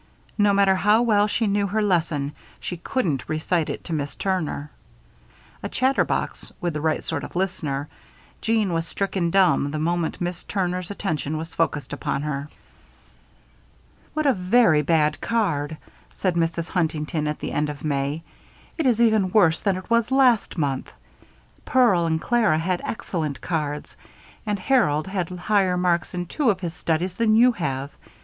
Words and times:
No 0.35 0.51
matter 0.51 0.73
how 0.73 1.03
well 1.03 1.27
she 1.27 1.45
knew 1.45 1.67
her 1.67 1.81
lesson, 1.83 2.31
she 2.59 2.77
couldn't 2.77 3.29
recite 3.29 3.69
it 3.69 3.83
to 3.83 3.93
Miss 3.93 4.15
Turner. 4.15 4.71
A 5.61 5.69
chatterbox, 5.69 6.51
with 6.59 6.73
the 6.73 6.81
right 6.81 7.03
sort 7.03 7.23
of 7.23 7.35
listener, 7.35 7.87
Jeanne 8.41 8.73
was 8.73 8.87
stricken 8.87 9.29
dumb 9.29 9.69
the 9.69 9.77
moment 9.77 10.19
Miss 10.19 10.43
Turner's 10.45 10.89
attention 10.89 11.37
was 11.37 11.53
focused 11.53 11.93
upon 11.93 12.23
her. 12.23 12.49
"What 14.15 14.25
a 14.25 14.33
very 14.33 14.81
bad 14.81 15.21
card!" 15.21 15.77
said 16.13 16.33
Mrs. 16.33 16.69
Huntington, 16.69 17.27
at 17.27 17.37
the 17.37 17.51
end 17.51 17.69
of 17.69 17.83
May. 17.85 18.23
"It 18.79 18.87
is 18.87 18.99
even 18.99 19.29
worse 19.29 19.59
than 19.61 19.77
it 19.77 19.87
was 19.91 20.09
last 20.09 20.57
month. 20.57 20.91
Pearl 21.63 22.07
and 22.07 22.19
Clara 22.19 22.57
had 22.57 22.81
excellent 22.83 23.39
cards 23.41 23.95
and 24.47 24.57
Harold 24.57 25.05
had 25.05 25.29
higher 25.29 25.77
marks 25.77 26.15
in 26.15 26.25
two 26.25 26.49
of 26.49 26.61
his 26.61 26.73
studies 26.73 27.13
than 27.17 27.35
you 27.35 27.51
have. 27.51 27.91